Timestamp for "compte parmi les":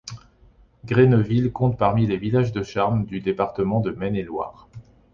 1.51-2.17